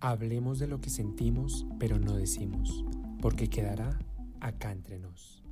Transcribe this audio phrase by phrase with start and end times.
[0.00, 2.84] Hablemos de lo que sentimos, pero no decimos,
[3.20, 3.98] porque quedará
[4.38, 5.42] acá entre nos.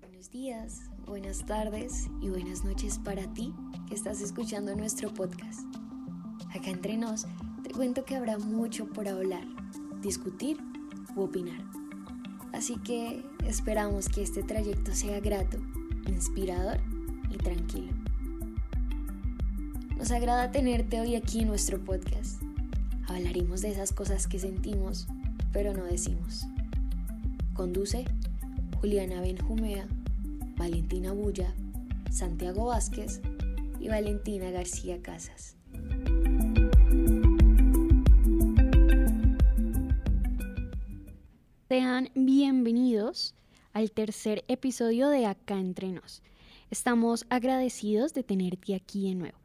[0.00, 3.52] Buenos días, buenas tardes y buenas noches para ti
[3.86, 5.60] que estás escuchando nuestro podcast.
[6.48, 7.26] Acá entre nos
[7.62, 9.44] te cuento que habrá mucho por hablar,
[10.00, 10.56] discutir
[11.14, 11.62] u opinar.
[12.54, 15.58] Así que esperamos que este trayecto sea grato,
[16.06, 16.78] inspirador
[17.28, 17.92] y tranquilo.
[19.98, 22.45] Nos agrada tenerte hoy aquí en nuestro podcast.
[23.08, 25.06] Hablaremos de esas cosas que sentimos,
[25.52, 26.44] pero no decimos.
[27.54, 28.04] Conduce
[28.80, 29.86] Juliana Benjumea,
[30.56, 31.54] Valentina Bulla,
[32.10, 33.20] Santiago Vázquez
[33.78, 35.56] y Valentina García Casas.
[41.68, 43.34] Sean bienvenidos
[43.72, 46.22] al tercer episodio de Acá Entre Nos.
[46.70, 49.38] Estamos agradecidos de tenerte aquí de nuevo.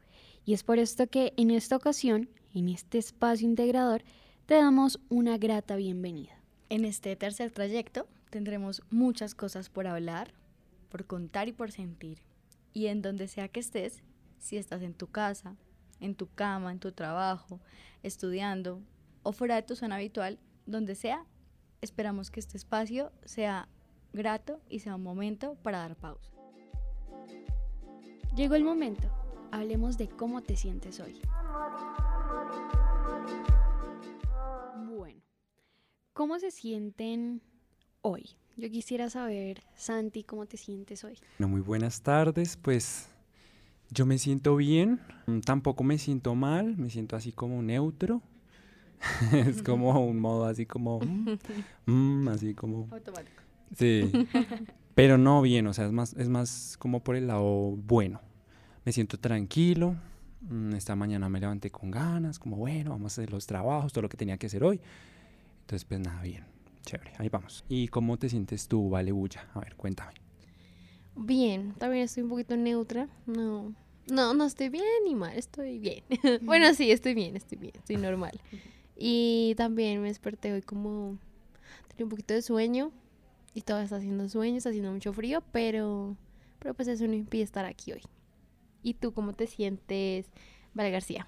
[0.44, 4.02] Y es por esto que en esta ocasión, en este espacio integrador,
[4.46, 6.38] te damos una grata bienvenida.
[6.68, 10.34] En este tercer trayecto tendremos muchas cosas por hablar,
[10.90, 12.22] por contar y por sentir.
[12.72, 14.02] Y en donde sea que estés,
[14.38, 15.56] si estás en tu casa,
[16.00, 17.60] en tu cama, en tu trabajo,
[18.02, 18.82] estudiando
[19.22, 21.24] o fuera de tu zona habitual, donde sea,
[21.80, 23.68] esperamos que este espacio sea
[24.12, 26.32] grato y sea un momento para dar pausa.
[28.34, 29.21] Llegó el momento
[29.52, 31.20] hablemos de cómo te sientes hoy.
[34.88, 35.20] Bueno,
[36.14, 37.42] ¿cómo se sienten
[38.00, 38.30] hoy?
[38.56, 41.18] Yo quisiera saber, Santi, ¿cómo te sientes hoy?
[41.38, 43.08] muy buenas tardes, pues
[43.90, 48.22] yo me siento bien, mm, tampoco me siento mal, me siento así como neutro.
[49.32, 51.00] es como un modo así como,
[51.86, 52.88] mm, así como...
[52.90, 53.42] Automático.
[53.76, 54.10] Sí,
[54.94, 58.20] pero no bien, o sea, es más, es más como por el lado bueno
[58.84, 59.96] me siento tranquilo.
[60.48, 64.02] Mm, esta mañana me levanté con ganas, como bueno, vamos a hacer los trabajos, todo
[64.02, 64.80] lo que tenía que hacer hoy.
[65.60, 66.44] Entonces, pues nada, bien,
[66.84, 67.64] chévere, ahí vamos.
[67.68, 69.48] ¿Y cómo te sientes tú, Vale Bulla?
[69.54, 70.12] A ver, cuéntame.
[71.14, 73.08] Bien, también estoy un poquito neutra.
[73.26, 73.74] No,
[74.10, 76.02] no, no estoy bien ni mal, estoy bien.
[76.42, 78.40] bueno, sí, estoy bien, estoy bien, estoy normal.
[78.96, 81.18] Y también me desperté hoy como
[81.88, 82.90] tenía un poquito de sueño
[83.54, 86.16] y todavía está haciendo sueño, está haciendo mucho frío, pero,
[86.58, 88.02] pero pues eso no impide estar aquí hoy.
[88.82, 90.26] ¿Y tú cómo te sientes,
[90.74, 91.26] Vale García?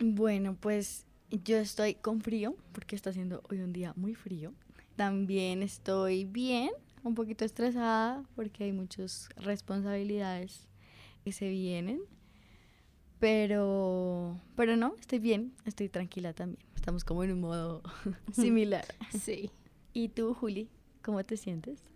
[0.00, 4.52] Bueno, pues yo estoy con frío porque está haciendo hoy un día muy frío.
[4.96, 6.70] También estoy bien,
[7.02, 10.66] un poquito estresada porque hay muchas responsabilidades
[11.24, 12.00] que se vienen.
[13.18, 16.64] Pero, pero no, estoy bien, estoy tranquila también.
[16.76, 17.82] Estamos como en un modo
[18.32, 18.84] similar.
[19.10, 19.50] Sí.
[19.92, 20.68] ¿Y tú, Juli,
[21.02, 21.87] cómo te sientes?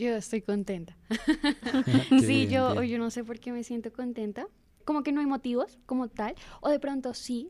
[0.00, 0.96] Yo estoy contenta.
[2.26, 4.48] sí, yo, yo no sé por qué me siento contenta.
[4.86, 6.34] Como que no hay motivos como tal.
[6.62, 7.48] O de pronto sí,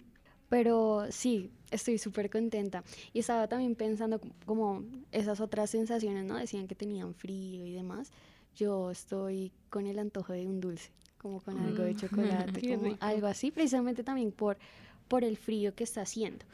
[0.49, 2.83] pero sí, estoy súper contenta.
[3.13, 6.37] Y estaba también pensando como esas otras sensaciones, ¿no?
[6.37, 8.11] Decían que tenían frío y demás.
[8.57, 12.97] Yo estoy con el antojo de un dulce, como con algo de mm, chocolate, como
[12.99, 14.59] algo así, precisamente también por,
[15.07, 16.45] por el frío que está haciendo.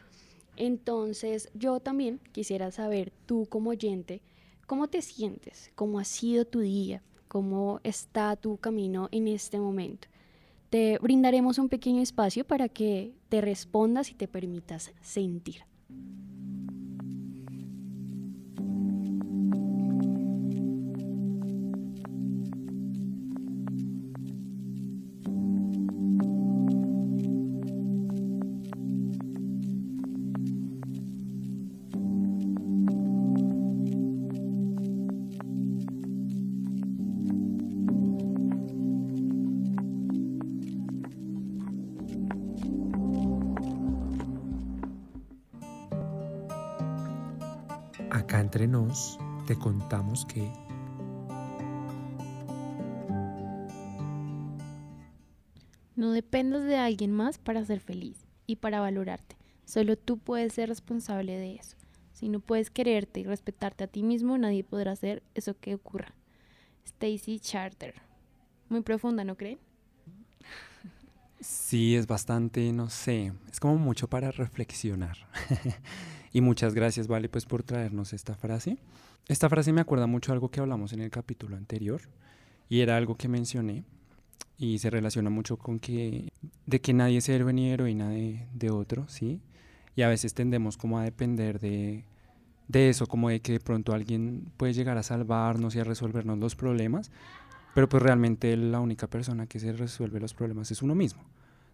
[0.57, 4.21] Entonces, yo también quisiera saber, tú como oyente,
[4.67, 5.71] ¿Cómo te sientes?
[5.77, 7.01] ¿Cómo ha sido tu día?
[7.29, 10.09] ¿Cómo está tu camino en este momento?
[10.71, 15.63] Te brindaremos un pequeño espacio para que te respondas y te permitas sentir.
[48.67, 50.51] Nos te contamos que
[55.97, 59.37] No dependas de alguien más para ser feliz y para valorarte.
[59.65, 61.77] Solo tú puedes ser responsable de eso.
[62.13, 66.15] Si no puedes quererte y respetarte a ti mismo, nadie podrá hacer eso que ocurra.
[66.85, 67.95] Stacy Charter.
[68.69, 69.59] Muy profunda, ¿no creen?
[71.41, 75.17] Sí, es bastante, no sé, es como mucho para reflexionar.
[76.33, 78.79] Y muchas gracias, Vale, pues por traernos esta frase.
[79.29, 82.03] Esta frase me acuerda mucho algo que hablamos en el capítulo anterior
[82.69, 83.85] y era algo que mencioné
[84.59, 86.33] y se relaciona mucho con que
[86.67, 89.41] de que nadie es héroe ni heroína de, de otro, ¿sí?
[89.95, 92.05] Y a veces tendemos como a depender de,
[92.69, 96.39] de eso, como de que de pronto alguien puede llegar a salvarnos y a resolvernos
[96.39, 97.11] los problemas,
[97.75, 101.23] pero pues realmente la única persona que se resuelve los problemas es uno mismo.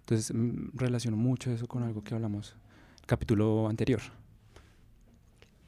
[0.01, 2.57] Entonces mm, relaciono mucho eso con algo que hablamos
[3.07, 4.01] capítulo anterior.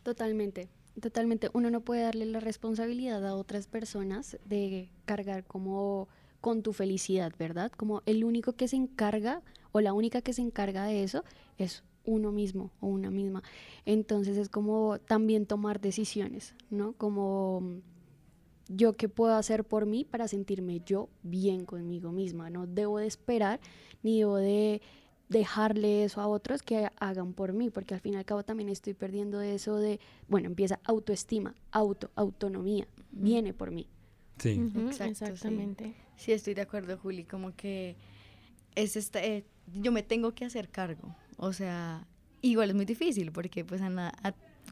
[0.04, 0.68] Totalmente,
[1.00, 1.48] totalmente.
[1.54, 6.08] Uno no puede darle la responsabilidad a otras personas de cargar como
[6.42, 7.72] con tu felicidad, ¿verdad?
[7.72, 9.40] Como el único que se encarga
[9.72, 11.24] o la única que se encarga de eso
[11.56, 13.42] es uno mismo o una misma.
[13.86, 16.92] Entonces es como también tomar decisiones, ¿no?
[16.92, 17.78] Como mm,
[18.68, 22.50] yo qué puedo hacer por mí para sentirme yo bien conmigo misma.
[22.50, 23.58] No debo de esperar
[24.02, 24.82] ni debo de
[25.29, 28.69] dejarle eso a otros que hagan por mí, porque al fin y al cabo también
[28.69, 33.88] estoy perdiendo eso de, bueno, empieza autoestima, auto, autonomía, viene por mí.
[34.38, 34.61] Sí.
[35.00, 35.94] exactamente.
[36.17, 36.32] Sí.
[36.32, 37.97] estoy de acuerdo, Juli, como que
[38.75, 42.06] es este, eh, yo me tengo que hacer cargo, o sea,
[42.43, 43.81] igual es muy difícil porque pues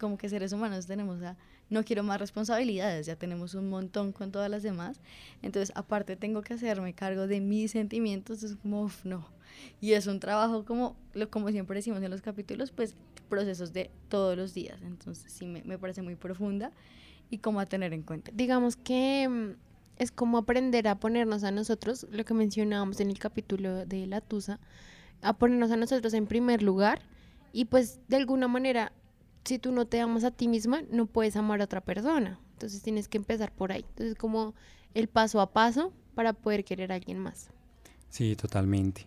[0.00, 1.36] como que seres humanos tenemos a,
[1.70, 5.00] no quiero más responsabilidades, ya tenemos un montón con todas las demás,
[5.40, 9.26] entonces aparte tengo que hacerme cargo de mis sentimientos, es como, no,
[9.80, 12.94] y es un trabajo como, lo, como siempre decimos en los capítulos, pues
[13.28, 16.70] procesos de todos los días, entonces sí me, me parece muy profunda
[17.30, 18.30] y como a tener en cuenta.
[18.34, 19.50] Digamos que mm,
[19.96, 24.20] es como aprender a ponernos a nosotros, lo que mencionábamos en el capítulo de la
[24.20, 24.60] Tusa,
[25.22, 27.00] a ponernos a nosotros en primer lugar
[27.52, 28.92] y pues de alguna manera,
[29.44, 32.38] si tú no te amas a ti misma, no puedes amar a otra persona.
[32.52, 33.84] Entonces tienes que empezar por ahí.
[33.88, 34.54] Entonces como
[34.94, 37.50] el paso a paso para poder querer a alguien más.
[38.08, 39.06] Sí, totalmente.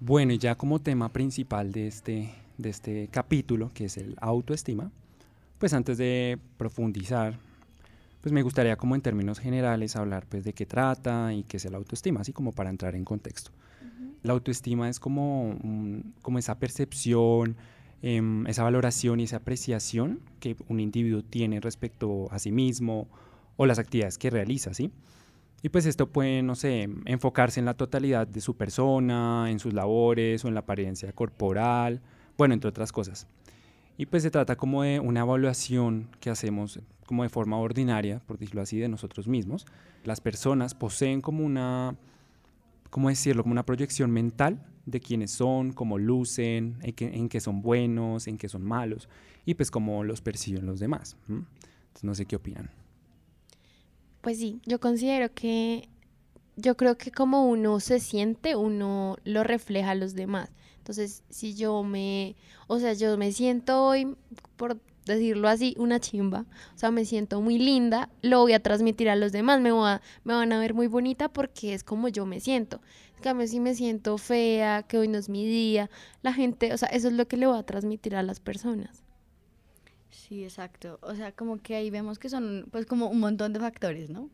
[0.00, 4.92] Bueno, y ya como tema principal de este, de este capítulo, que es el autoestima,
[5.58, 7.38] pues antes de profundizar
[8.20, 11.64] pues me gustaría como en términos generales hablar pues de qué trata y qué es
[11.64, 13.50] el autoestima, así como para entrar en contexto.
[14.22, 15.56] La autoestima es como,
[16.22, 17.56] como esa percepción,
[18.02, 23.08] em, esa valoración y esa apreciación que un individuo tiene respecto a sí mismo
[23.56, 24.90] o las actividades que realiza, ¿sí?
[25.62, 29.74] Y pues esto puede, no sé, enfocarse en la totalidad de su persona, en sus
[29.74, 32.00] labores o en la apariencia corporal,
[32.36, 33.26] bueno, entre otras cosas.
[33.96, 38.38] Y pues se trata como de una evaluación que hacemos como de forma ordinaria, por
[38.38, 39.66] decirlo así, de nosotros mismos.
[40.04, 41.96] Las personas poseen como una,
[42.90, 43.42] ¿cómo decirlo?
[43.42, 48.48] Como una proyección mental de quiénes son, cómo lucen, en qué, son buenos, en qué
[48.48, 49.08] son malos,
[49.44, 51.16] y pues cómo los perciben los demás.
[51.28, 52.70] Entonces no sé qué opinan.
[54.20, 55.88] Pues sí, yo considero que,
[56.56, 60.50] yo creo que como uno se siente, uno lo refleja a los demás.
[60.78, 62.34] Entonces, si yo me,
[62.66, 64.16] o sea, yo me siento hoy,
[64.56, 69.08] por decirlo así, una chimba, o sea, me siento muy linda, lo voy a transmitir
[69.08, 72.08] a los demás, me, voy a, me van a ver muy bonita porque es como
[72.08, 72.80] yo me siento.
[73.16, 75.90] En cambio, si me siento fea, que hoy no es mi día,
[76.22, 79.02] la gente, o sea, eso es lo que le voy a transmitir a las personas.
[80.10, 80.98] Sí, exacto.
[81.02, 84.30] O sea, como que ahí vemos que son pues como un montón de factores, ¿no?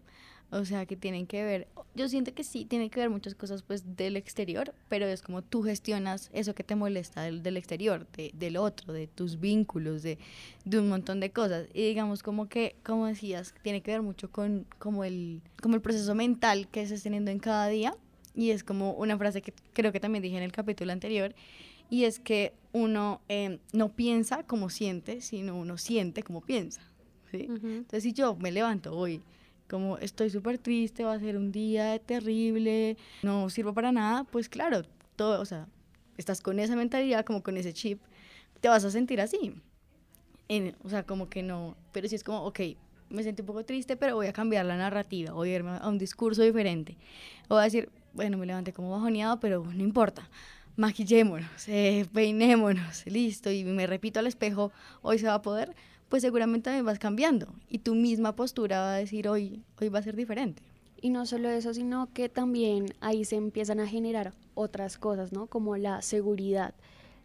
[0.50, 1.66] O sea, que tienen que ver,
[1.96, 5.42] yo siento que sí, tiene que ver muchas cosas pues del exterior, pero es como
[5.42, 10.02] tú gestionas eso que te molesta del, del exterior, de, del otro, de tus vínculos,
[10.02, 10.18] de,
[10.64, 11.66] de, un montón de cosas.
[11.74, 15.80] Y digamos como que, como decías, tiene que ver mucho con como el, como el
[15.80, 17.96] proceso mental que estás teniendo en cada día.
[18.36, 21.34] Y es como una frase que creo que también dije en el capítulo anterior,
[21.90, 26.81] y es que uno eh, no piensa como siente, sino uno siente como piensa.
[27.31, 27.46] ¿sí?
[27.48, 29.22] Entonces si yo me levanto hoy
[29.69, 34.48] como estoy súper triste, va a ser un día terrible, no sirvo para nada, pues
[34.48, 34.82] claro,
[35.16, 35.66] todo, o sea,
[36.16, 38.00] estás con esa mentalidad, como con ese chip,
[38.60, 39.55] te vas a sentir así.
[40.82, 42.60] o sea, como que no, pero si es como, ok,
[43.10, 45.88] me siento un poco triste, pero voy a cambiar la narrativa, voy a irme a
[45.88, 46.96] un discurso diferente.
[47.48, 50.29] Voy a decir, bueno, me levanté como bajoneado, pero no importa,
[50.76, 55.74] maquillémonos, eh, peinémonos, listo, y me repito al espejo, hoy se va a poder
[56.14, 59.98] pues seguramente también vas cambiando y tu misma postura va a decir hoy, hoy va
[59.98, 60.62] a ser diferente.
[61.00, 65.48] Y no solo eso, sino que también ahí se empiezan a generar otras cosas, ¿no?
[65.48, 66.72] Como la seguridad,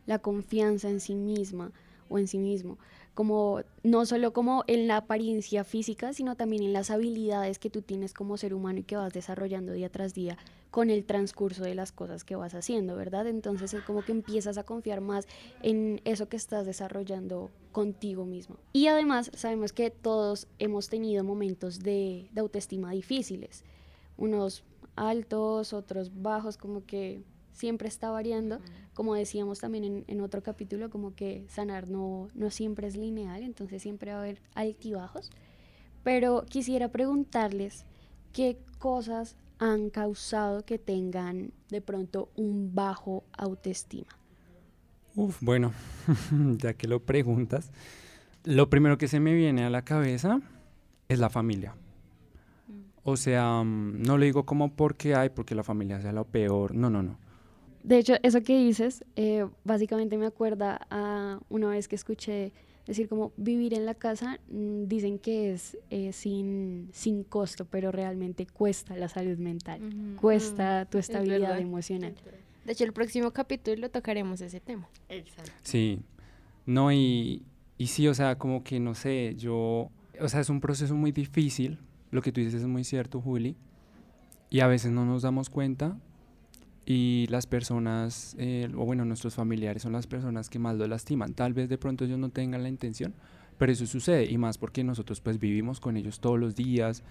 [0.07, 1.71] la confianza en sí misma
[2.09, 2.77] o en sí mismo.
[3.13, 7.81] Como no solo como en la apariencia física, sino también en las habilidades que tú
[7.81, 10.37] tienes como ser humano y que vas desarrollando día tras día
[10.71, 13.27] con el transcurso de las cosas que vas haciendo, ¿verdad?
[13.27, 15.27] Entonces es como que empiezas a confiar más
[15.63, 18.57] en eso que estás desarrollando contigo mismo.
[18.73, 23.63] Y además sabemos que todos hemos tenido momentos de, autoestima difíciles,
[24.17, 24.63] unos
[24.95, 28.59] altos, otros bajos, como que siempre está variando.
[28.99, 33.43] Como decíamos también en, en, otro capítulo, como que sanar no, no siempre es lineal,
[33.43, 35.29] entonces siempre va a haber altibajos.
[36.03, 37.85] Pero quisiera preguntarles
[38.33, 44.09] qué cosas han causado que tengan de pronto un bajo autoestima?
[45.15, 45.71] Uf, bueno,
[46.57, 47.71] ya que lo preguntas,
[48.43, 50.41] lo primero que se me viene a la cabeza
[51.07, 51.73] es la familia.
[53.03, 56.75] O sea, mm, no lo digo como porque hay, porque la familia sea lo peor,
[56.75, 57.28] no, no, no.
[57.83, 62.51] De hecho, eso que dices, eh, básicamente me acuerda a una vez que escuché
[62.85, 67.91] decir como vivir en la casa, mm, dicen que es eh, sin, sin costo, pero
[67.91, 69.79] realmente cuesta la salud mental,
[70.19, 72.15] cuesta tu estabilidad emocional.
[72.65, 74.89] De hecho, el próximo capítulo tocaremos ese tema.
[75.07, 75.51] Exacto.
[75.61, 76.01] Sí,
[76.65, 77.43] no, y,
[77.77, 81.11] y sí, o sea, como que no sé, yo, o sea, es un proceso muy
[81.11, 81.77] difícil,
[82.11, 83.55] lo que tú dices es muy cierto, Juli,
[84.49, 85.97] y a veces no nos damos cuenta
[86.91, 91.35] y las personas, eh, o bueno, nuestros familiares son las personas que más lo lastiman.
[91.35, 93.13] Tal vez de pronto ellos no tengan la intención,
[93.59, 97.03] pero eso sucede y más porque nosotros pues vivimos con ellos todos los días.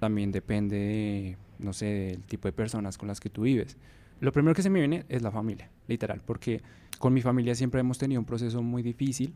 [0.00, 3.78] También depende, de, no sé, del tipo de personas con las que tú vives.
[4.20, 6.60] Lo primero que se me viene es la familia, literal, porque
[6.98, 9.32] con mi familia siempre hemos tenido un proceso muy difícil,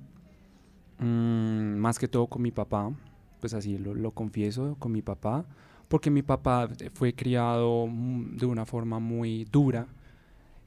[0.99, 2.93] mm, más que todo con mi papá,
[3.41, 5.47] pues así lo confieso, con mi papá
[5.89, 9.87] porque mi papá fue criado mm, de una forma muy dura.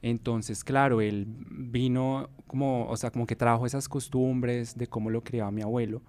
[0.02, 5.22] Entonces, claro, él vino como, o sea, como que trajo esas costumbres de cómo lo
[5.22, 6.02] criaba mi abuelo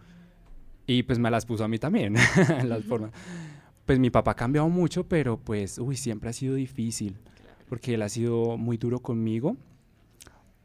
[0.88, 2.16] y pues me las puso a mí también,
[2.66, 3.12] las formas.
[3.86, 7.18] Pues mi papá ha cambiado mucho, pero pues, uy, siempre ha sido difícil,
[7.70, 9.56] porque él ha sido muy duro conmigo.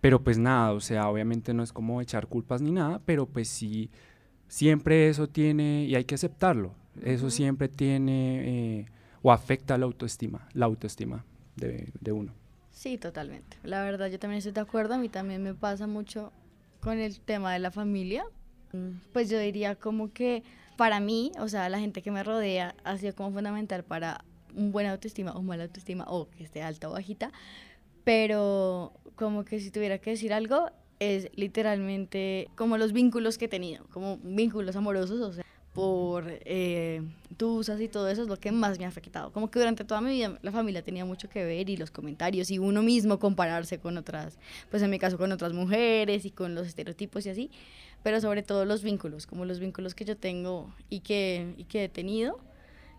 [0.01, 3.49] Pero pues nada, o sea, obviamente no es como echar culpas ni nada, pero pues
[3.49, 3.91] sí,
[4.47, 8.87] siempre eso tiene, y hay que aceptarlo, eso siempre tiene eh,
[9.23, 11.25] o afecta la autoestima, la autoestima
[11.57, 12.33] de, de, uno.
[12.71, 13.57] Sí, totalmente.
[13.63, 14.95] La verdad, yo también estoy de acuerdo.
[14.95, 16.33] A mí también me pasa mucho
[16.81, 18.25] con el tema de la familia.
[19.13, 20.43] Pues yo diría como que
[20.77, 24.23] para mí, o sea, la gente que me rodea ha sido como fundamental para
[24.55, 27.33] un buen autoestima o mala autoestima o que esté alta o bajita.
[28.05, 33.49] Pero como que si tuviera que decir algo, es literalmente como los vínculos que he
[33.49, 35.46] tenido, como vínculos amorosos, o sea,
[35.77, 37.03] por eh,
[37.37, 39.31] tusas y todo eso es lo que más me ha afectado.
[39.31, 42.51] Como que durante toda mi vida la familia tenía mucho que ver y los comentarios
[42.51, 44.39] y uno mismo compararse con otras,
[44.71, 47.51] pues en mi caso con otras mujeres y con los estereotipos y así,
[48.03, 51.85] pero sobre todo los vínculos, como los vínculos que yo tengo y que, y que
[51.85, 52.41] he tenido,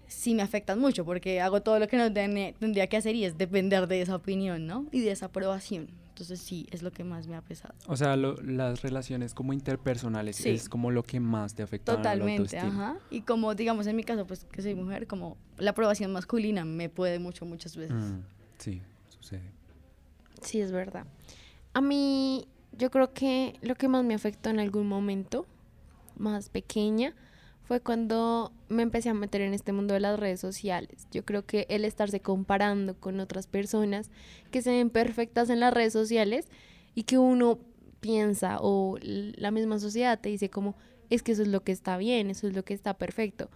[0.08, 3.38] sí me afectan mucho porque hago todo lo que no tendría que hacer y es
[3.38, 4.86] depender de esa opinión, ¿no?
[4.92, 5.90] Y de esa aprobación.
[6.10, 7.76] Entonces sí, es lo que más me ha pesado.
[7.86, 11.96] O sea, las relaciones como interpersonales es como lo que más te afecta.
[11.96, 12.98] Totalmente, ajá.
[13.12, 16.90] Y como digamos en mi caso, pues que soy mujer, como la aprobación masculina me
[16.90, 17.96] puede mucho muchas veces.
[17.96, 18.22] Mm,
[18.58, 19.52] sí, sucede.
[20.42, 21.06] Sí, es verdad.
[21.74, 25.46] A mí, yo creo que lo que más me afectó en algún momento,
[26.16, 27.14] más pequeña,
[27.68, 31.06] fue cuando me empecé a meter en este mundo de las redes sociales.
[31.12, 34.10] Yo creo que el estarse comparando con otras personas
[34.52, 36.48] que se ven perfectas en las redes sociales
[36.96, 37.60] y que uno
[38.00, 40.76] piensa o la misma sociedad te dice como
[41.10, 43.50] es que eso es lo que está bien, eso es lo que está perfecto,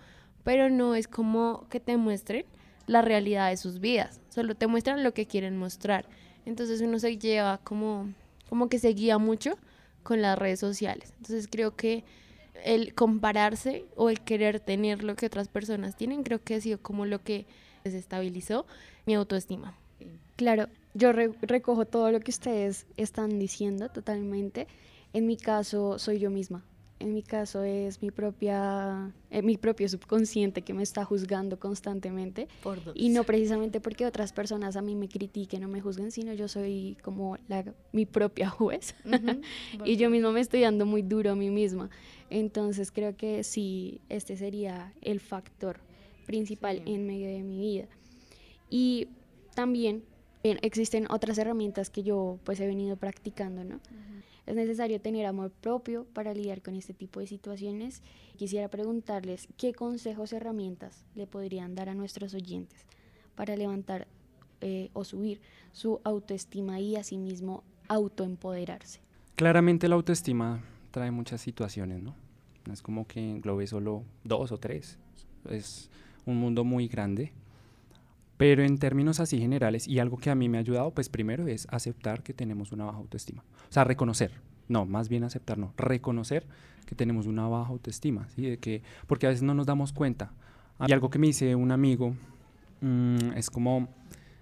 [0.43, 2.45] pero no es como que te muestren
[2.87, 6.05] la realidad de sus vidas, solo te muestran lo que quieren mostrar.
[6.45, 8.13] Entonces uno se lleva como
[8.49, 9.57] como que se guía mucho
[10.03, 11.13] con las redes sociales.
[11.17, 12.03] Entonces creo que
[12.63, 16.79] el compararse o el querer tener lo que otras personas tienen, creo que ha sido
[16.79, 17.45] como lo que
[17.83, 18.65] desestabilizó
[19.05, 19.77] mi autoestima.
[20.35, 24.67] Claro, yo recojo todo lo que ustedes están diciendo totalmente.
[25.13, 26.63] En mi caso, soy yo misma.
[27.01, 32.47] En mi caso es mi propia, eh, mi propio subconsciente que me está juzgando constantemente.
[32.93, 36.47] y no precisamente porque otras personas a mí me critiquen o me juzguen, sino yo
[36.47, 38.93] soy como la, mi propia juez.
[39.83, 41.89] y yo mismo me estoy dando muy duro a mí misma.
[42.29, 45.79] Entonces creo que sí, este sería el factor
[46.27, 47.87] principal en medio de mi vida.
[48.69, 49.07] Y
[49.55, 50.03] también
[50.43, 53.79] existen otras herramientas que yo pues he venido practicando, ¿no?
[54.47, 58.01] Es necesario tener amor propio para lidiar con este tipo de situaciones.
[58.37, 62.85] Quisiera preguntarles qué consejos, herramientas le podrían dar a nuestros oyentes
[63.35, 64.07] para levantar
[64.61, 65.39] eh, o subir
[65.71, 68.99] su autoestima y asimismo autoempoderarse.
[69.35, 72.15] Claramente la autoestima trae muchas situaciones, ¿no?
[72.65, 74.97] No es como que englobe solo dos o tres.
[75.49, 75.89] Es
[76.25, 77.31] un mundo muy grande.
[78.41, 81.45] Pero en términos así generales, y algo que a mí me ha ayudado, pues primero
[81.45, 83.43] es aceptar que tenemos una baja autoestima.
[83.69, 84.31] O sea, reconocer,
[84.67, 86.47] no, más bien aceptar, no, reconocer
[86.87, 88.41] que tenemos una baja autoestima, ¿sí?
[88.41, 90.31] De que, porque a veces no nos damos cuenta.
[90.87, 92.15] Y algo que me dice un amigo
[92.81, 93.89] mm, es como,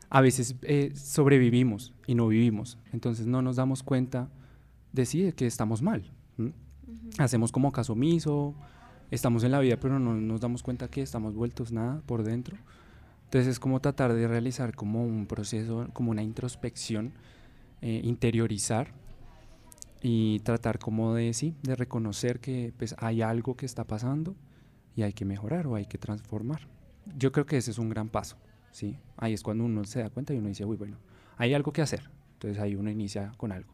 [0.09, 4.29] a veces eh, sobrevivimos y no vivimos, entonces no nos damos cuenta
[4.93, 6.09] de que estamos mal.
[7.17, 8.55] Hacemos como caso omiso,
[9.11, 12.55] estamos en la vida, pero no nos damos cuenta que estamos vueltos nada por dentro.
[13.29, 17.13] Entonces es como tratar de realizar como un proceso, como una introspección,
[17.83, 18.91] eh, interiorizar
[20.01, 24.35] y tratar como de sí, de reconocer que pues hay algo que está pasando
[24.95, 26.67] y hay que mejorar o hay que transformar.
[27.15, 28.35] Yo creo que ese es un gran paso,
[28.71, 28.97] ¿sí?
[29.15, 30.97] Ahí es cuando uno se da cuenta y uno dice, uy, bueno,
[31.37, 33.71] hay algo que hacer Entonces ahí uno inicia con algo.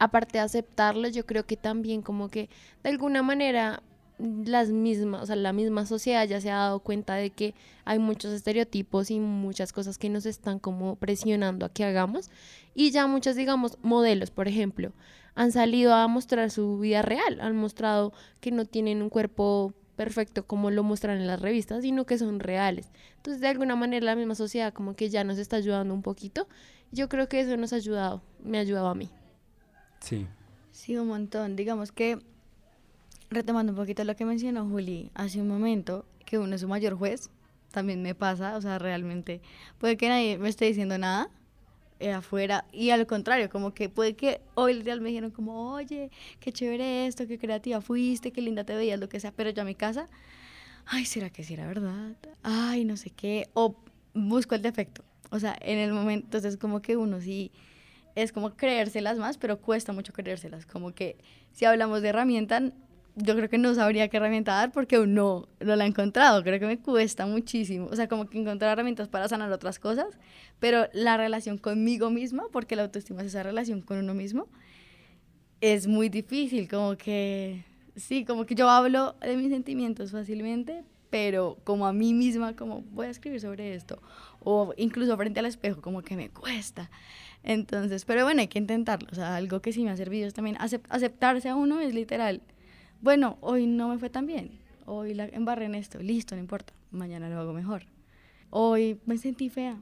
[0.00, 2.50] Aparte de aceptarlo, yo creo que también como que
[2.82, 3.80] de alguna manera
[4.18, 7.98] las mismas, o sea, la misma sociedad ya se ha dado cuenta de que hay
[7.98, 12.30] muchos estereotipos y muchas cosas que nos están como presionando a que hagamos
[12.74, 14.92] y ya muchos, digamos, modelos, por ejemplo,
[15.34, 20.46] han salido a mostrar su vida real, han mostrado que no tienen un cuerpo perfecto
[20.46, 22.88] como lo muestran en las revistas, sino que son reales.
[23.16, 26.48] Entonces, de alguna manera la misma sociedad como que ya nos está ayudando un poquito.
[26.90, 29.10] Yo creo que eso nos ha ayudado, me ha ayudado a mí.
[30.00, 30.26] Sí.
[30.70, 31.56] Sí, un montón.
[31.56, 32.20] Digamos que
[33.30, 36.94] retomando un poquito lo que mencionó Juli hace un momento, que uno es su mayor
[36.94, 37.30] juez,
[37.70, 39.40] también me pasa, o sea, realmente
[39.78, 41.28] puede que nadie me esté diciendo nada
[42.00, 46.10] eh, afuera y al contrario, como que puede que hoy día me dijeron como, oye,
[46.40, 49.62] qué chévere esto, qué creativa fuiste, qué linda te veías, lo que sea, pero yo
[49.62, 50.08] a mi casa,
[50.86, 52.16] ay, ¿será que sí era verdad?
[52.42, 53.76] Ay, no sé qué, o
[54.14, 57.52] busco el defecto, o sea, en el momento, entonces como que uno sí
[58.14, 61.16] es como creérselas más, pero cuesta mucho creérselas, como que
[61.52, 62.62] si hablamos de herramienta,
[63.18, 66.42] yo creo que no sabría qué herramienta dar porque no, no la he encontrado.
[66.42, 67.88] Creo que me cuesta muchísimo.
[67.90, 70.18] O sea, como que encontrar herramientas para sanar otras cosas,
[70.58, 74.48] pero la relación conmigo misma, porque la autoestima es esa relación con uno mismo,
[75.60, 76.68] es muy difícil.
[76.68, 77.64] Como que,
[77.96, 82.82] sí, como que yo hablo de mis sentimientos fácilmente, pero como a mí misma, como
[82.92, 84.00] voy a escribir sobre esto,
[84.40, 86.90] o incluso frente al espejo, como que me cuesta.
[87.42, 89.08] Entonces, pero bueno, hay que intentarlo.
[89.10, 92.42] O sea, algo que sí me ha servido es también aceptarse a uno, es literal
[93.00, 96.72] bueno, hoy no me fue tan bien, hoy la embarré en esto, listo, no importa,
[96.90, 97.84] mañana lo hago mejor.
[98.50, 99.78] Hoy me sentí fea,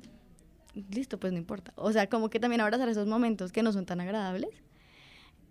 [0.91, 1.73] listo, pues no importa.
[1.77, 4.51] O sea, como que también abrazar esos momentos que no son tan agradables,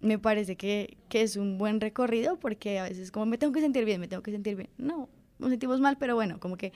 [0.01, 3.61] me parece que, que es un buen recorrido porque a veces como me tengo que
[3.61, 4.69] sentir bien, me tengo que sentir bien.
[4.77, 6.73] No, nos sentimos mal, pero bueno, como que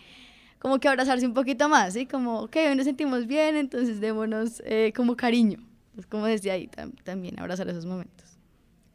[0.59, 2.05] como que abrazarse un poquito más, ¿sí?
[2.05, 5.59] Como, ok, hoy nos sentimos bien, entonces démonos eh, como cariño.
[5.95, 6.69] Pues como decía ahí,
[7.03, 8.28] también abrazar esos momentos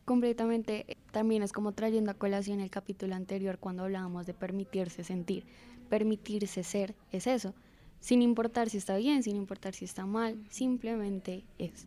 [0.04, 5.44] completamente también es como trayendo a colación el capítulo anterior cuando hablábamos de permitirse sentir,
[5.88, 7.54] permitirse ser, es eso,
[8.00, 11.86] sin importar si está bien, sin importar si está mal, simplemente es.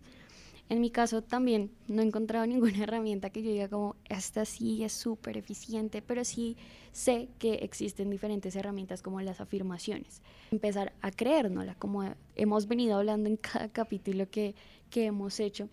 [0.70, 4.84] En mi caso también no he encontrado ninguna herramienta que yo diga como esta sí
[4.84, 6.58] es súper eficiente, pero sí
[6.92, 10.22] sé que existen diferentes herramientas como las afirmaciones.
[10.52, 12.04] Empezar a creérnosla, como
[12.36, 14.56] hemos venido hablando en cada capítulo que,
[14.90, 15.70] que hemos hecho.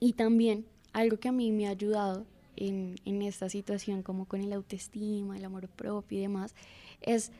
[0.00, 2.24] Y también algo que a mí me ha ayudado
[2.56, 6.54] en, esta situación, como con el autoestima, el amor propio y demás,
[7.02, 7.32] es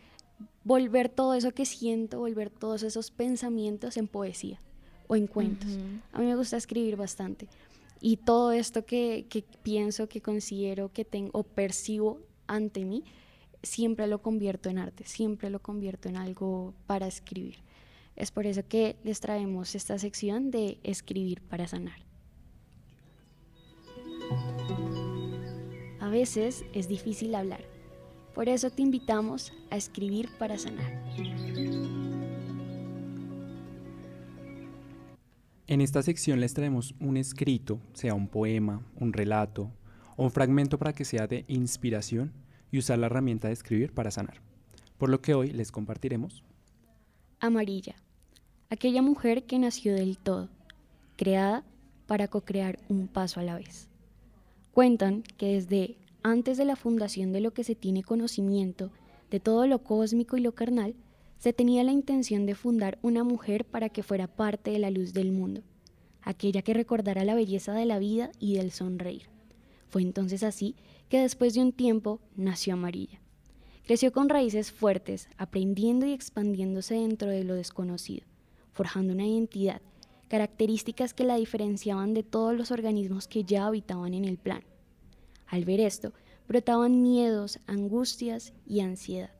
[0.65, 4.61] volver todo eso que siento, volver todos esos pensamientos en poesía
[5.07, 5.71] o en cuentos.
[6.13, 7.47] A mí me gusta escribir bastante.
[8.01, 13.05] Y todo esto que, que, pienso, que considero, que tengo o percibo ante mí,
[13.63, 17.59] siempre lo convierto en arte, siempre lo convierto en algo para escribir.
[18.17, 22.14] Es por eso que les traemos esta sección de escribir para sanar.
[26.15, 27.65] Veces es difícil hablar,
[28.35, 31.03] por eso te invitamos a escribir para sanar.
[35.67, 39.73] En esta sección les traemos un escrito, sea un poema, un relato
[40.17, 42.33] o un fragmento para que sea de inspiración
[42.71, 44.41] y usar la herramienta de escribir para sanar.
[44.99, 46.45] Por lo que hoy les compartiremos.
[47.41, 47.97] Amarilla,
[48.71, 50.49] aquella mujer que nació del todo,
[51.17, 51.65] creada
[52.07, 53.89] para co-crear un paso a la vez.
[54.73, 58.91] Cuentan que desde antes de la fundación de lo que se tiene conocimiento
[59.31, 60.97] de todo lo cósmico y lo carnal,
[61.39, 65.13] se tenía la intención de fundar una mujer para que fuera parte de la luz
[65.13, 65.61] del mundo,
[66.23, 69.29] aquella que recordara la belleza de la vida y del sonreír.
[69.91, 70.77] Fue entonces así
[71.11, 73.21] que después de un tiempo nació Amarilla.
[73.85, 78.25] Creció con raíces fuertes, aprendiendo y expandiéndose dentro de lo desconocido,
[78.73, 79.83] forjando una identidad
[80.29, 84.74] características que la diferenciaban de todos los organismos que ya habitaban en el plano.
[85.55, 86.13] Al ver esto,
[86.49, 89.31] brotaban miedos, angustias y ansiedad,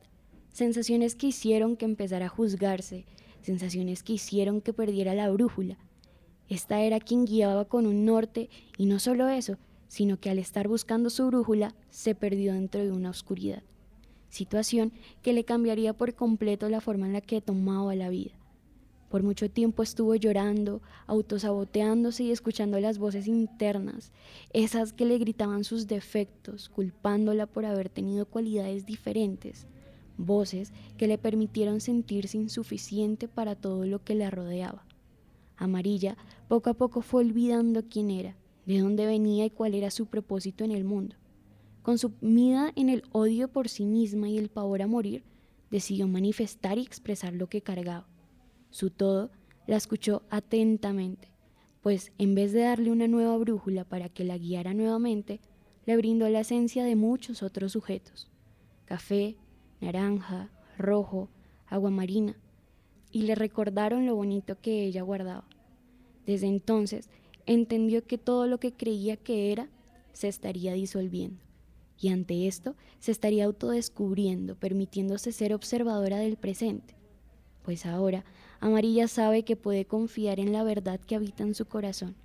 [0.53, 3.05] sensaciones que hicieron que empezara a juzgarse,
[3.41, 5.77] sensaciones que hicieron que perdiera la brújula.
[6.47, 9.57] Esta era quien guiaba con un norte y no solo eso,
[9.89, 13.63] sino que al estar buscando su brújula se perdió dentro de una oscuridad,
[14.29, 18.31] situación que le cambiaría por completo la forma en la que tomaba la vida.
[19.15, 24.11] Por mucho tiempo estuvo llorando, autosaboteándose y escuchando las voces internas,
[24.51, 29.67] esas que le gritaban sus defectos, culpándola por haber tenido cualidades diferentes,
[30.17, 34.85] voces que le permitieron sentirse insuficiente para todo lo que la rodeaba.
[35.55, 36.17] Amarilla
[36.49, 40.65] poco a poco fue olvidando quién era, de dónde venía y cuál era su propósito
[40.65, 41.15] en el mundo.
[41.83, 45.23] Consumida en el odio por sí misma y el pavor a morir,
[45.71, 48.09] decidió manifestar y expresar lo que cargaba
[48.75, 49.31] su todo,
[49.67, 51.29] la escuchó atentamente,
[51.81, 55.39] pues en vez de darle una nueva brújula para que la guiara nuevamente,
[55.85, 58.29] le brindó la esencia de muchos otros sujetos.
[58.83, 59.37] Café,
[59.79, 61.29] naranja, rojo,
[61.67, 62.35] agua marina,
[63.13, 65.47] y le recordaron lo bonito que ella guardaba.
[66.25, 67.09] Desde entonces
[67.45, 69.69] entendió que todo lo que creía que era
[70.11, 71.41] se estaría disolviendo,
[71.97, 76.93] y ante esto se estaría autodescubriendo, permitiéndose ser observadora del presente,
[77.63, 78.25] pues ahora
[78.65, 82.15] Amarilla sabe que puede confiar en la verdad que habita en su corazón,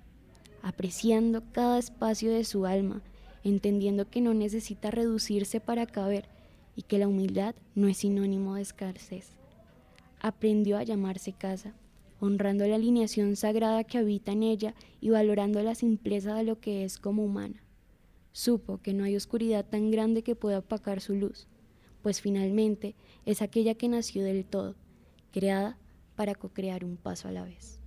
[0.63, 3.03] apreciando cada espacio de su alma,
[3.43, 6.25] entendiendo que no necesita reducirse para caber
[6.75, 9.35] y que la humildad no es sinónimo de escasez.
[10.19, 11.75] Aprendió a llamarse casa,
[12.19, 16.83] honrando la alineación sagrada que habita en ella y valorando la simpleza de lo que
[16.83, 17.61] es como humana.
[18.31, 21.47] Supo que no hay oscuridad tan grande que pueda opacar su luz,
[22.01, 22.95] pues finalmente
[23.27, 24.73] es aquella que nació del todo,
[25.31, 25.77] creada
[26.15, 27.79] para co-crear un paso a la vez.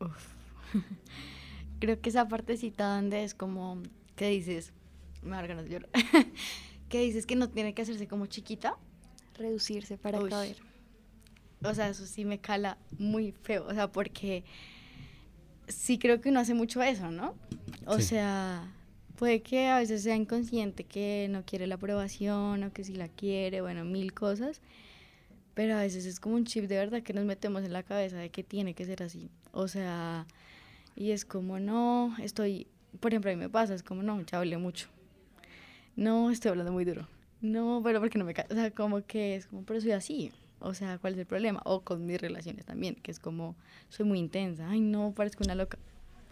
[1.80, 3.82] Creo que esa partecita donde es como
[4.16, 4.72] que dices,
[5.22, 5.90] me da ganas de llorar,
[6.88, 8.76] que dices que no tiene que hacerse como chiquita.
[9.36, 10.56] Reducirse para caber.
[11.64, 14.44] O sea, eso sí me cala muy feo, o sea, porque
[15.66, 17.34] sí creo que uno hace mucho eso, ¿no?
[17.86, 18.70] O sea,
[19.16, 23.08] puede que a veces sea inconsciente que no quiere la aprobación o que si la
[23.08, 24.60] quiere, bueno, mil cosas,
[25.54, 28.16] pero a veces es como un chip de verdad que nos metemos en la cabeza
[28.18, 29.30] de que tiene que ser así.
[29.52, 30.26] O sea,
[30.96, 32.66] y es como, no, estoy,
[33.00, 34.88] por ejemplo, a mí me pasa, es como, no, ya hablé mucho.
[35.96, 37.08] No, estoy hablando muy duro.
[37.40, 40.32] No, pero porque no me O sea, como que es como, pero soy así.
[40.60, 41.60] O sea, ¿cuál es el problema?
[41.64, 43.54] O con mis relaciones también, que es como,
[43.90, 44.68] soy muy intensa.
[44.70, 45.78] Ay, no, parezco una loca.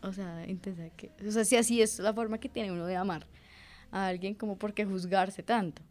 [0.02, 0.88] O sea, intensa.
[0.96, 3.26] Que, o sea, si así es la forma que tiene uno de amar
[3.90, 5.82] a alguien, como por qué juzgarse tanto.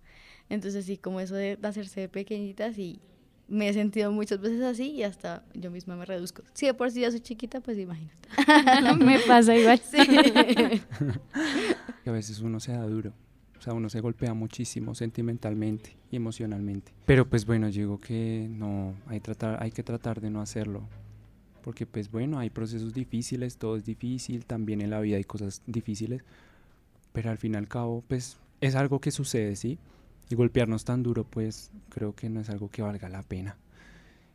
[0.50, 3.00] Entonces, sí, como eso de, hacerse pequeñitas y
[3.52, 6.42] me he sentido muchas veces así y hasta yo misma me reduzco.
[6.54, 8.30] Si de por sí ya soy chiquita, pues imagínate.
[9.06, 9.80] me pasa igual.
[9.80, 9.98] Sí.
[12.06, 13.12] a veces uno se da duro.
[13.60, 16.94] O sea, uno se golpea muchísimo sentimentalmente y emocionalmente.
[17.06, 20.88] Pero pues bueno, digo que no, hay, tratar, hay que tratar de no hacerlo.
[21.62, 25.62] Porque pues bueno, hay procesos difíciles, todo es difícil, también en la vida hay cosas
[25.68, 26.24] difíciles.
[27.12, 29.78] Pero al fin y al cabo, pues es algo que sucede, ¿sí?
[30.32, 33.58] Y golpearnos tan duro, pues creo que no es algo que valga la pena.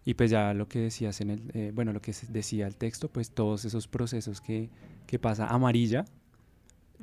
[0.05, 3.09] Y pues ya lo que decías en el, eh, bueno, lo que decía el texto,
[3.09, 4.71] pues todos esos procesos que,
[5.09, 6.05] que pasa amarilla,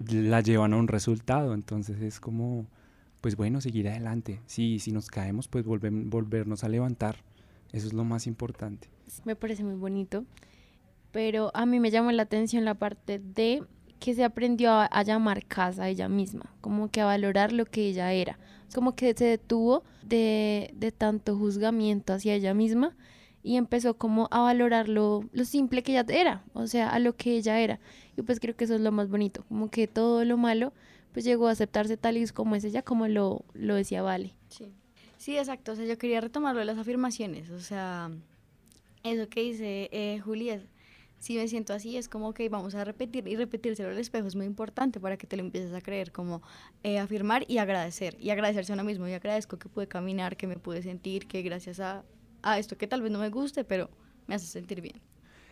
[0.10, 1.54] la llevan a un resultado.
[1.54, 2.66] Entonces es como,
[3.20, 4.40] pues bueno, seguir adelante.
[4.46, 7.18] Sí, si nos caemos, pues volvernos a levantar.
[7.74, 8.88] Eso es lo más importante.
[9.26, 10.24] Me parece muy bonito.
[11.12, 13.64] Pero a mí me llamó la atención la parte de
[14.00, 17.88] que se aprendió a, a llamar casa ella misma, como que a valorar lo que
[17.88, 18.40] ella era
[18.74, 22.96] como que se detuvo de, de tanto juzgamiento hacia ella misma
[23.44, 27.16] y empezó como a valorar lo, lo, simple que ella era, o sea, a lo
[27.16, 27.80] que ella era.
[28.18, 30.74] Y pues creo que eso es lo más bonito, como que todo lo malo
[31.12, 34.34] pues llegó a aceptarse tal y como es ella, como lo, lo decía Vale.
[34.50, 34.72] Sí.
[35.18, 38.10] sí, exacto, o sea, yo quería retomarlo de las afirmaciones, o sea,
[39.04, 40.20] eso que dice eh,
[41.24, 44.36] si me siento así, es como que vamos a repetir y repetírselo al espejo es
[44.36, 46.42] muy importante para que te lo empieces a creer, como
[46.84, 49.08] eh, afirmar y agradecer, y agradecerse a uno mismo.
[49.08, 52.04] Y agradezco que pude caminar, que me pude sentir, que gracias a,
[52.42, 53.90] a esto que tal vez no me guste, pero
[54.28, 54.98] me hace sentir bien.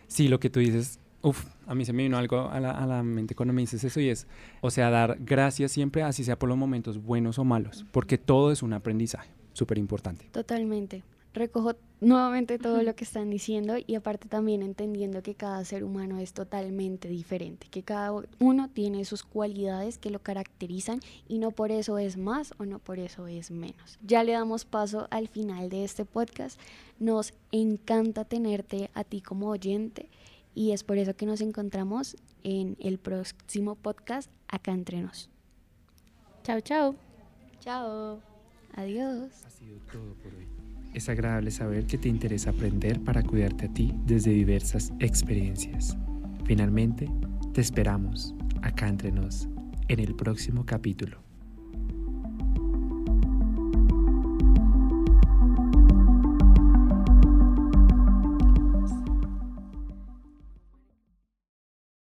[0.08, 2.86] Sí, lo que tú dices, uff, a mí se me vino algo a la, a
[2.86, 4.28] la, mente cuando me dices eso y es,
[4.60, 8.52] o sea, dar gracias siempre, así sea por los momentos buenos o malos, porque todo
[8.52, 10.28] es un aprendizaje, súper importante.
[10.34, 11.02] Totalmente
[11.34, 16.20] recojo nuevamente todo lo que están diciendo y aparte también entendiendo que cada ser humano
[16.20, 21.72] es totalmente diferente, que cada uno tiene sus cualidades que lo caracterizan y no por
[21.72, 24.00] eso es más o no por eso es menos.
[24.02, 26.60] Ya le damos paso al final de este podcast.
[27.00, 30.10] Nos encanta tenerte a ti como oyente
[30.56, 35.30] y es por eso que nos encontramos en el próximo podcast acá entre nos.
[36.44, 36.96] Chao, chao.
[37.60, 38.20] Chao.
[38.74, 39.32] Adiós.
[39.46, 40.61] Ha sido todo por hoy.
[40.94, 45.98] Es agradable saber que te interesa aprender para cuidarte a ti desde diversas experiencias.
[46.46, 47.10] Finalmente,
[47.54, 49.48] te esperamos acá entre nos
[49.88, 51.31] en el próximo capítulo.